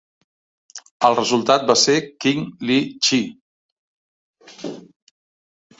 [1.09, 4.73] El resultat va ser King Ly Chee.